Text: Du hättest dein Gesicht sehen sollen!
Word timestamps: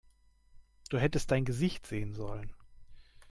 Du 0.89 0.97
hättest 0.97 1.29
dein 1.29 1.45
Gesicht 1.45 1.85
sehen 1.85 2.15
sollen! 2.15 2.55